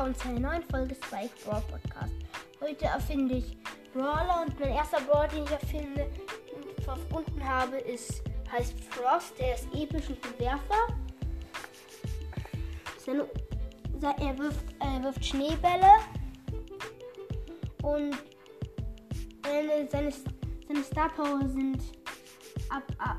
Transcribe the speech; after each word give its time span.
willkommen 0.00 0.18
zu 0.18 0.28
einer 0.30 0.40
neuen 0.40 0.62
Folge 0.62 0.94
Spike 0.94 1.34
Brawl 1.44 1.62
Podcast. 1.70 2.14
Heute 2.58 2.86
erfinde 2.86 3.34
ich 3.34 3.54
Brawler 3.92 4.46
und 4.46 4.58
mein 4.58 4.70
erster 4.70 4.98
Brawler, 5.02 5.28
den 5.28 5.44
ich 5.44 5.50
erfinde 5.50 6.06
und 6.54 6.82
verbunden 6.82 7.46
habe, 7.46 7.76
ist, 7.76 8.22
heißt 8.50 8.82
Frost. 8.84 9.38
Der 9.38 9.56
ist 9.56 9.66
episch 9.74 10.08
und 10.08 10.16
ein 10.24 10.38
Werfer. 10.38 10.86
Er, 14.02 14.38
wirft, 14.38 14.64
er 14.78 15.02
wirft 15.02 15.22
Schneebälle 15.22 15.92
und 17.82 18.16
seine, 19.42 19.86
seine, 19.90 20.12
seine 20.66 20.82
Star 20.82 21.10
Power 21.10 21.46
sind 21.46 21.82
ab, 22.70 22.84
ab 22.96 23.18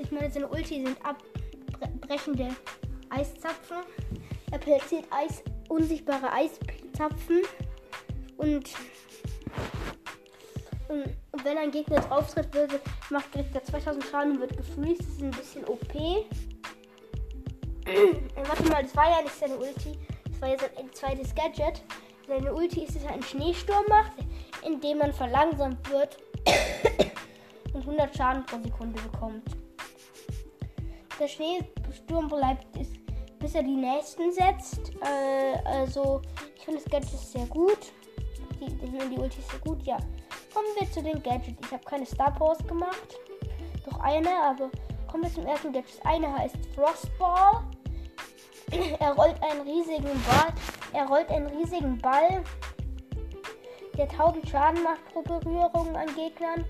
ich 0.00 0.10
meine 0.10 0.30
seine 0.30 0.48
Ulti 0.48 0.82
sind 0.82 0.96
abbrechende 1.04 2.56
Eiszapfen. 3.10 3.82
Er 4.50 4.58
platziert 4.58 5.04
Eis, 5.10 5.42
unsichtbare 5.68 6.32
Eiszapfen 6.32 7.42
und, 8.36 8.70
und, 10.88 11.44
wenn 11.44 11.58
ein 11.58 11.70
Gegner 11.70 12.00
drauf 12.00 12.32
tritt, 12.32 12.52
wird, 12.54 12.80
macht 13.10 13.32
kriegt 13.32 13.54
er 13.54 13.64
2000 13.64 14.04
Schaden 14.04 14.32
und 14.32 14.40
wird 14.40 14.56
gefreezed. 14.56 15.00
Das 15.00 15.08
ist 15.08 15.22
ein 15.22 15.30
bisschen 15.30 15.64
OP. 15.66 15.94
Warte 18.34 18.64
mal, 18.64 18.82
das 18.82 18.96
war 18.96 19.10
ja 19.10 19.22
nicht 19.22 19.34
seine 19.34 19.56
Ulti. 19.56 19.98
Das 20.30 20.40
war 20.40 20.48
ja 20.48 20.58
sein 20.58 20.92
zweites 20.92 21.34
Gadget. 21.34 21.82
Seine 22.26 22.52
Ulti 22.52 22.84
ist, 22.84 22.96
dass 22.96 23.04
er 23.04 23.12
einen 23.12 23.22
Schneesturm 23.22 23.84
macht, 23.88 24.12
indem 24.66 24.98
man 24.98 25.12
verlangsamt 25.12 25.88
wird 25.90 26.16
und 27.72 27.82
100 27.82 28.16
Schaden 28.16 28.44
pro 28.44 28.60
Sekunde 28.62 29.00
bekommt. 29.00 29.44
Der 31.20 31.28
Schneesturm 31.28 32.28
bleibt, 32.28 32.76
ist 32.76 32.95
bis 33.38 33.54
er 33.54 33.62
die 33.62 33.76
nächsten 33.76 34.32
setzt. 34.32 34.92
Äh, 35.02 35.58
also, 35.64 36.22
ich 36.56 36.64
finde 36.64 36.80
das 36.80 36.90
Gadget 36.90 37.18
sehr 37.18 37.46
gut. 37.46 37.92
Die, 38.60 38.66
ich 38.66 39.08
die 39.08 39.18
Ulti 39.18 39.38
ist 39.38 39.50
sehr 39.50 39.60
gut, 39.60 39.82
ja. 39.82 39.98
Kommen 40.52 40.68
wir 40.78 40.90
zu 40.90 41.02
den 41.02 41.22
Gadgets. 41.22 41.60
Ich 41.66 41.72
habe 41.72 41.84
keine 41.84 42.06
Star 42.06 42.32
Powers 42.32 42.66
gemacht. 42.66 43.16
Doch 43.84 44.00
eine, 44.00 44.30
aber 44.42 44.70
kommen 45.10 45.24
wir 45.24 45.32
zum 45.32 45.46
ersten 45.46 45.72
Gadget. 45.72 46.00
Eine 46.04 46.32
heißt 46.32 46.56
Frostball. 46.74 47.62
er 48.98 49.12
rollt 49.12 49.36
einen 49.42 49.60
riesigen 49.62 50.22
Ball. 50.24 50.52
Er 50.92 51.06
rollt 51.06 51.28
einen 51.30 51.46
riesigen 51.48 51.98
Ball, 51.98 52.42
der 53.98 54.10
1000 54.10 54.48
Schaden 54.48 54.82
macht 54.82 55.04
pro 55.12 55.20
Berührung 55.20 55.94
an 55.94 56.06
Gegnern 56.14 56.64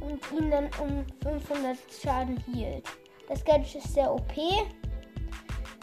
und 0.00 0.20
ihn 0.38 0.50
dann 0.50 0.68
um 0.80 1.06
500 1.22 1.78
Schaden 2.02 2.36
hielt. 2.52 2.84
Das 3.28 3.44
Gadget 3.44 3.76
ist 3.76 3.94
sehr 3.94 4.12
OP. 4.12 4.32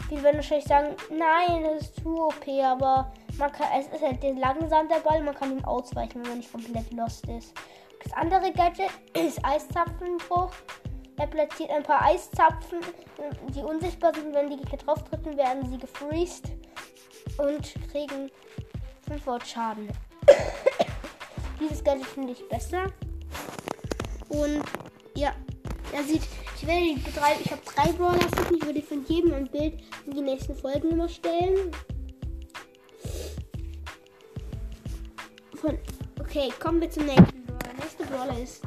Viele 0.08 0.22
werden 0.22 0.36
wahrscheinlich 0.36 0.66
sagen, 0.66 0.96
nein, 1.10 1.64
das 1.64 1.82
ist 1.82 1.96
zu 1.96 2.24
OP, 2.24 2.48
aber 2.64 3.12
man 3.36 3.52
kann, 3.52 3.66
es 3.78 3.86
ist 3.88 4.02
halt 4.02 4.22
langsam 4.38 4.88
der 4.88 5.00
Ball, 5.00 5.22
man 5.22 5.34
kann 5.34 5.52
ihm 5.52 5.64
ausweichen, 5.64 6.22
wenn 6.22 6.28
man 6.28 6.38
nicht 6.38 6.50
komplett 6.50 6.90
lost 6.92 7.26
ist. 7.28 7.54
Das 8.02 8.12
andere 8.14 8.50
Gadget 8.52 8.90
ist 9.14 9.44
Eiszapfenbruch. 9.44 10.50
Er 11.16 11.26
platziert 11.26 11.70
ein 11.70 11.82
paar 11.82 12.02
Eiszapfen, 12.02 12.78
die 13.48 13.60
unsichtbar 13.60 14.14
sind. 14.14 14.32
Wenn 14.32 14.50
die 14.50 14.56
Gegner 14.56 14.78
drauf 14.78 15.02
drücken, 15.04 15.36
werden 15.36 15.68
sie 15.68 15.78
gefreezed 15.78 16.52
und 17.38 17.74
kriegen 17.90 18.30
5 19.08 19.44
Schaden. 19.44 19.88
Dieses 21.60 21.82
Gadget 21.82 22.06
finde 22.06 22.32
ich 22.32 22.48
besser. 22.48 22.84
Und 24.28 24.62
ja, 25.16 25.32
er 25.92 26.04
sieht 26.04 26.22
ich 26.60 26.66
werde 26.66 26.86
die 26.86 27.12
drei, 27.14 27.36
ich 27.40 27.52
habe 27.52 27.62
drei 27.64 27.92
Brawler 27.92 28.20
Sitten. 28.20 28.56
Ich 28.56 28.66
würde 28.66 28.82
von 28.82 29.04
jedem 29.06 29.32
ein 29.32 29.46
Bild 29.48 29.74
in 30.06 30.12
die 30.12 30.22
nächsten 30.22 30.56
Folgen 30.56 30.90
immer 30.90 31.08
stellen. 31.08 31.70
Von, 35.54 35.78
okay, 36.18 36.52
kommen 36.58 36.80
wir 36.80 36.90
zum 36.90 37.06
nächsten 37.06 37.44
Brawler. 37.44 37.58
Der 37.60 37.74
nächste 37.74 38.04
Brawler 38.06 38.42
ist, 38.42 38.62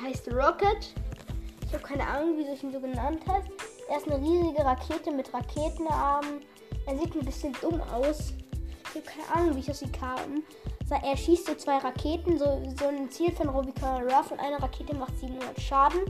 heißt 0.00 0.28
Rocket. 0.28 0.94
Ich 1.66 1.72
habe 1.72 1.82
keine 1.82 2.06
Ahnung, 2.06 2.38
wie 2.38 2.44
du 2.44 2.52
ihn 2.52 2.72
so 2.72 2.80
genannt 2.80 3.24
hast. 3.26 3.48
Er 3.88 3.96
ist 3.96 4.08
eine 4.08 4.24
riesige 4.24 4.64
Rakete 4.64 5.10
mit 5.10 5.34
Raketenarmen. 5.34 6.42
Er 6.86 6.96
sieht 6.96 7.16
ein 7.16 7.24
bisschen 7.24 7.56
dumm 7.60 7.80
aus. 7.80 8.34
Ich 8.92 8.96
habe 8.96 9.06
keine 9.06 9.40
Ahnung, 9.40 9.56
wie 9.56 9.70
ich 9.70 9.82
ihm 9.82 9.92
kam. 9.92 10.42
Er 10.90 11.16
schießt 11.16 11.46
so 11.46 11.54
zwei 11.54 11.78
Raketen, 11.78 12.36
so, 12.36 12.60
so 12.76 12.88
ein 12.88 13.08
Ziel 13.10 13.30
von 13.30 13.48
Robica 13.48 13.98
Ruff 13.98 14.32
und 14.32 14.40
eine 14.40 14.60
Rakete 14.60 14.96
macht 14.96 15.16
700 15.20 15.60
Schaden. 15.60 16.00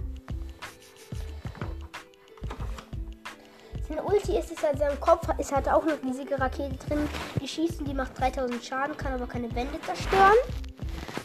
Seine 3.86 4.02
Ulti 4.02 4.38
ist 4.38 4.50
es, 4.52 4.64
also 4.64 4.84
im 4.84 4.98
Kopf 4.98 5.28
ist 5.36 5.52
halt 5.52 5.68
auch 5.68 5.82
eine 5.82 6.02
riesige 6.02 6.40
Rakete 6.40 6.76
drin. 6.86 7.06
Die 7.38 7.48
schießen, 7.48 7.84
die 7.84 7.92
macht 7.92 8.18
3000 8.18 8.64
Schaden, 8.64 8.96
kann 8.96 9.12
aber 9.12 9.26
keine 9.26 9.54
Wände 9.54 9.78
zerstören. 9.82 10.36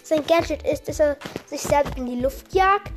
Sein 0.04 0.26
Gadget 0.28 0.64
ist, 0.64 0.90
dass 0.90 1.00
er 1.00 1.16
sich 1.46 1.62
selbst 1.62 1.98
in 1.98 2.06
die 2.06 2.20
Luft 2.20 2.54
jagt. 2.54 2.92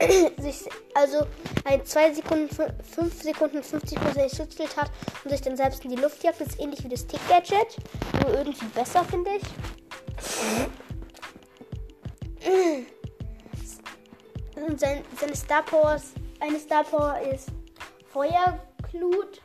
also 0.94 1.26
ein 1.64 1.84
2 1.84 2.14
Sekunden, 2.14 2.48
5 2.48 3.22
Sekunden 3.22 3.58
50% 3.58 4.36
Schutzschild 4.36 4.76
hat 4.76 4.90
und 5.24 5.30
sich 5.30 5.40
dann 5.42 5.56
selbst 5.56 5.84
in 5.84 5.90
die 5.90 5.96
Luft 5.96 6.22
jagt. 6.24 6.40
Das 6.40 6.48
ist 6.48 6.60
ähnlich 6.60 6.82
wie 6.84 6.88
das 6.88 7.06
Tick-Gadget, 7.06 7.76
nur 8.22 8.34
irgendwie 8.38 8.66
besser, 8.66 9.04
finde 9.04 9.30
ich. 9.36 9.42
Und 14.56 14.78
sein, 14.78 15.02
seine 15.18 15.34
Star 15.34 15.62
Powers, 15.62 16.12
eine 16.38 16.58
Star 16.58 16.84
Power 16.84 17.18
ist 17.32 17.48
Feuerglut. 18.08 19.40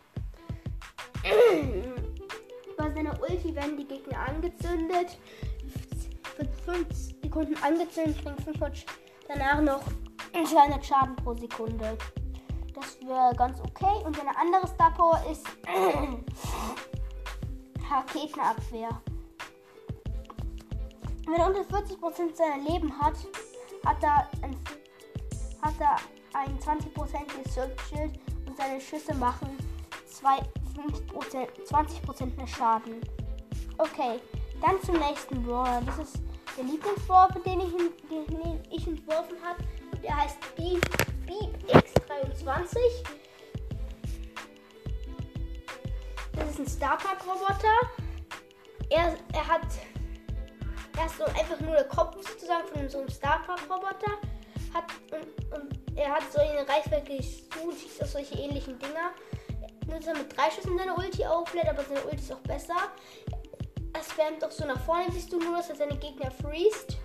Bei 2.78 2.92
seiner 2.92 3.22
Ulti 3.22 3.56
werden 3.56 3.78
die 3.78 3.88
Gegner 3.88 4.20
angezündet. 4.28 5.18
Für 6.36 6.46
5 6.72 6.88
Sekunden 7.24 7.56
angezündet, 7.64 8.18
kriegen 8.22 8.38
500 8.44 8.86
danach 9.28 9.62
noch 9.62 9.84
200 10.44 10.86
Schaden 10.86 11.16
pro 11.16 11.34
Sekunde. 11.34 11.98
Das 12.74 13.00
wäre 13.02 13.34
ganz 13.38 13.62
okay. 13.62 14.04
Und 14.06 14.18
seine 14.18 14.38
andere 14.38 14.68
Star 14.68 14.94
Power 14.94 15.24
ist 15.32 15.48
Raketenabwehr. 17.90 19.02
Wenn 21.26 21.36
er 21.36 21.48
unter 21.48 21.62
40% 21.62 22.36
seiner 22.36 22.58
Leben 22.70 22.92
hat, 23.00 23.16
hat 23.86 24.04
er 24.04 24.30
ein, 24.42 24.58
hat 25.62 25.80
er 25.80 25.96
ein 26.34 26.60
20% 26.60 26.90
Schild 27.90 28.20
seine 28.58 28.80
Schüsse 28.80 29.14
machen 29.16 29.58
2, 30.08 30.38
5%, 31.20 31.48
20% 31.68 32.38
mehr 32.38 32.48
Schaden. 32.48 33.02
Okay, 33.78 34.22
dann 34.62 34.82
zum 34.82 34.98
nächsten 34.98 35.44
Brawler. 35.44 35.82
Das 35.86 35.98
ist 36.00 36.22
der 36.58 36.64
Lieblingsbrawler, 36.64 37.38
den 37.46 37.60
ich, 37.60 37.74
den 38.10 38.64
ich 38.72 38.88
entworfen 38.88 39.36
habe. 39.44 39.62
Der 40.06 40.16
heißt 40.18 40.38
Beep, 40.56 40.88
Beep 41.26 41.52
X23. 41.68 42.78
Das 46.34 46.50
ist 46.52 46.60
ein 46.60 46.68
Starpark-Roboter. 46.68 47.90
Er, 48.92 49.18
er 49.34 49.48
hat. 49.48 49.66
Er 50.96 51.06
ist 51.08 51.18
so 51.18 51.24
einfach 51.24 51.60
nur 51.60 51.72
der 51.72 51.86
Kopf 51.86 52.18
sozusagen 52.18 52.68
von 52.68 52.88
so 52.88 53.00
einem 53.00 53.10
Starpark-Roboter. 53.10 54.12
Hat 54.76 54.84
und, 55.12 55.58
und 55.58 55.98
er 55.98 56.12
hat 56.12 56.32
so 56.32 56.40
eine 56.40 56.70
Reichweite 56.70 57.14
und 57.14 57.74
schießt 57.74 58.04
auf 58.04 58.10
solche 58.10 58.36
ähnlichen 58.36 58.78
Dinger. 58.78 59.10
Dass 59.88 60.06
er 60.06 60.14
mit 60.14 60.38
drei 60.38 60.52
Schüssen 60.52 60.78
seine 60.78 60.94
Ulti 60.94 61.26
auflädt, 61.26 61.68
aber 61.68 61.84
seine 61.84 62.04
Ulti 62.04 62.18
ist 62.18 62.32
auch 62.32 62.42
besser. 62.42 62.76
Er 63.92 64.04
spammt 64.04 64.46
auch 64.46 64.52
so 64.52 64.68
nach 64.68 64.80
vorne, 64.82 65.12
siehst 65.12 65.34
du 65.34 65.40
nur, 65.40 65.58
dass 65.58 65.72
er 65.72 65.78
seine 65.78 65.98
Gegner 65.98 66.30
freest. 66.30 66.98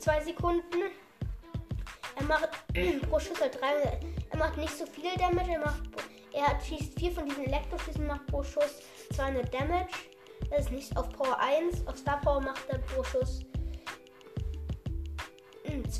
Für 0.00 0.04
zwei 0.04 0.20
Sekunden. 0.22 0.90
Er 2.16 2.24
macht 2.24 2.48
pro 3.10 3.20
Schuss 3.20 3.38
halt 3.38 3.60
300. 3.60 3.98
Er 4.30 4.38
macht 4.38 4.56
nicht 4.56 4.74
so 4.74 4.86
viel 4.86 5.14
Damage. 5.18 5.52
Er, 5.52 5.58
macht, 5.58 5.82
er 6.32 6.58
schießt 6.58 6.98
vier 6.98 7.12
von 7.12 7.26
diesen 7.26 7.44
Elektroschüssen, 7.44 8.06
macht 8.06 8.26
pro 8.28 8.42
Schuss 8.42 8.80
200 9.14 9.52
Damage. 9.52 9.92
Das 10.48 10.60
ist 10.60 10.72
nicht 10.72 10.96
auf 10.96 11.10
Power 11.10 11.38
1. 11.38 11.86
Auf 11.86 11.98
Star 11.98 12.18
Power 12.22 12.40
macht 12.40 12.66
er 12.70 12.78
pro 12.78 13.04
Schuss 13.04 13.40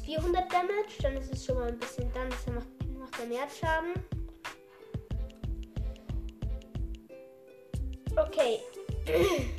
400 0.05 0.51
Damage, 0.51 1.03
dann 1.03 1.17
ist 1.17 1.33
es 1.33 1.45
schon 1.45 1.57
mal 1.57 1.69
ein 1.69 1.79
bisschen, 1.79 2.11
dann 2.15 2.29
er 2.47 2.53
macht, 2.53 2.69
macht 2.99 3.21
er 3.21 3.27
mehr 3.27 3.47
Schaden. 3.49 3.95
Okay. 8.17 8.61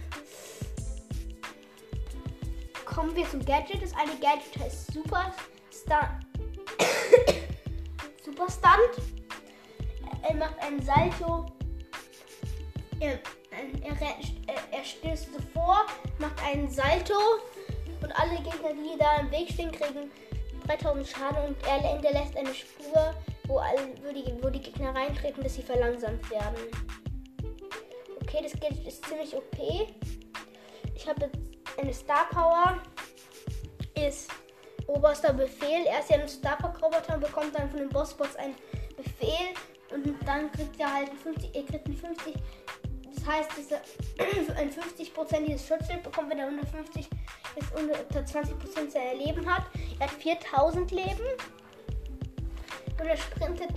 Kommen 2.93 3.15
wir 3.15 3.29
zum 3.29 3.43
Gadget. 3.45 3.81
Das 3.81 3.93
eine 3.93 4.11
Gadget 4.19 4.59
heißt 4.59 4.91
Super 4.93 5.33
Stunt. 5.71 6.25
Super 8.25 8.47
Stunt. 8.49 9.07
Er 10.27 10.35
macht 10.35 10.59
einen 10.59 10.81
Salto. 10.81 11.45
Er, 12.99 13.13
er, 13.13 13.91
er, 13.91 14.77
er 14.77 14.83
stößt 14.83 15.29
vor, 15.53 15.85
macht 16.19 16.43
einen 16.43 16.69
Salto 16.69 17.15
und 18.01 18.11
alle 18.19 18.35
Gegner, 18.35 18.73
die 18.73 18.97
da 18.99 19.21
im 19.21 19.31
Weg 19.31 19.49
stehen, 19.49 19.71
kriegen 19.71 20.11
3000 20.67 21.07
Schaden 21.07 21.45
und 21.47 21.67
er 21.67 21.79
hinterlässt 21.79 22.37
eine 22.37 22.53
Spur, 22.53 23.15
wo, 23.47 23.57
alle, 23.57 23.87
wo, 24.03 24.13
die, 24.13 24.43
wo 24.43 24.49
die 24.49 24.61
Gegner 24.61 24.93
reintreten, 24.93 25.41
bis 25.41 25.55
sie 25.55 25.63
verlangsamt 25.63 26.29
werden. 26.29 26.57
Okay, 28.21 28.39
das 28.43 28.53
Gadget 28.59 28.85
ist 28.85 29.03
ziemlich 29.05 29.35
OP. 29.35 29.57
Ich 30.95 31.07
habe 31.07 31.21
jetzt 31.21 31.50
eine 31.77 31.93
Star 31.93 32.27
Power. 32.29 32.77
Ist 33.95 34.31
oberster 34.87 35.33
Befehl. 35.33 35.85
Er 35.85 35.99
ist 35.99 36.09
ja 36.09 36.17
ein 36.17 36.27
Star 36.27 36.57
Power 36.57 36.73
Roboter 36.81 37.15
und 37.15 37.21
bekommt 37.21 37.55
dann 37.55 37.69
von 37.69 37.79
den 37.79 37.89
Bossbots 37.89 38.35
einen 38.35 38.55
Befehl. 38.97 39.53
Und 39.93 40.15
dann 40.25 40.51
kriegt 40.51 40.79
er 40.79 40.93
halt 40.93 41.09
50, 41.23 41.55
er 41.55 41.63
kriegt 41.63 41.85
einen 41.85 41.97
50. 41.97 42.33
Das 43.15 43.25
heißt, 43.25 43.49
dass 43.57 43.71
er 44.47 44.55
ein 44.57 44.71
50% 44.71 45.45
dieses 45.45 45.67
Schutzschild 45.67 46.03
bekommt, 46.03 46.29
wenn 46.29 46.39
er 46.39 46.45
150 46.45 47.09
bis 47.55 47.71
unter 47.71 47.95
20% 48.19 48.89
sein 48.89 49.17
Leben 49.17 49.45
hat. 49.53 49.63
Er 49.99 50.07
hat 50.07 50.13
4000 50.13 50.91
Leben. 50.91 51.25
Und 52.99 53.07
er 53.07 53.17
sprintet 53.17 53.71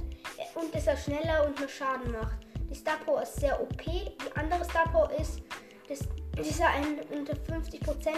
und 0.55 0.75
ist 0.75 0.87
er 0.87 0.97
schneller 0.97 1.47
und 1.47 1.59
mehr 1.59 1.69
Schaden 1.69 2.13
macht. 2.13 2.37
Die 2.71 2.75
Star 2.75 2.97
Power 3.05 3.23
ist 3.23 3.37
sehr 3.37 3.61
OP. 3.61 3.83
Die 3.83 4.37
andere 4.37 4.65
Star 4.65 4.85
Power 4.91 5.11
ist, 5.19 5.41
dass 5.89 6.01
dieser 6.43 6.69
ein, 6.69 7.01
unter 7.11 7.35
50% 7.35 8.09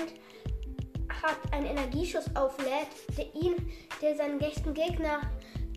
hat 1.23 1.53
einen 1.53 1.67
Energieschuss 1.67 2.25
auflädt, 2.35 2.89
der 3.17 3.35
ihn, 3.35 3.55
der 4.03 4.17
seinen 4.17 4.39
nächsten 4.39 4.75
Gegner 4.75 5.21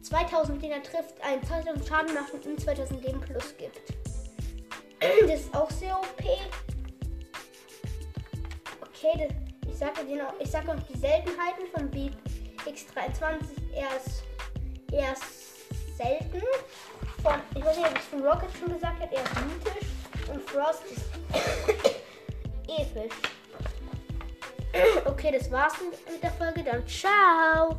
2000, 0.02 0.62
den 0.62 0.72
er 0.72 0.84
trifft, 0.84 1.22
einen 1.22 1.44
2000 1.44 1.88
Schaden 1.88 2.14
macht 2.14 2.34
und 2.34 2.46
ihm 2.46 2.58
2000 2.58 3.04
Leben 3.04 3.20
plus 3.22 3.56
gibt. 3.58 3.94
Das 5.00 5.40
ist 5.40 5.56
auch 5.56 5.70
sehr 5.72 5.98
OP. 5.98 6.24
Okay, 8.82 9.28
das, 9.28 9.72
ich 9.72 9.78
sage 9.78 10.06
dir 10.06 10.24
noch, 10.24 10.34
noch 10.34 10.84
die 10.88 10.98
Seltenheiten 10.98 11.68
von 11.74 11.90
Beat 11.90 12.14
X23. 12.66 13.46
Er 13.74 13.96
ist, 13.96 14.24
er 14.92 15.14
ist 15.14 15.98
selten. 15.98 16.42
Von, 17.24 17.34
ich 17.56 17.64
weiß 17.64 17.78
nicht, 17.78 17.88
ob 17.88 17.96
ich 17.96 18.02
es 18.02 18.08
von 18.08 18.26
Rocket 18.26 18.50
schon 18.58 18.74
gesagt 18.74 19.02
habe, 19.02 19.16
er 19.16 19.24
ist 19.24 19.36
mythisch 19.36 19.90
und 20.32 20.42
Frost 20.50 20.84
ist 20.92 21.09
Okay, 25.20 25.38
das 25.38 25.52
war's 25.52 25.74
mit 26.10 26.24
der 26.24 26.32
Folge. 26.32 26.64
Dann 26.64 26.88
ciao! 26.88 27.78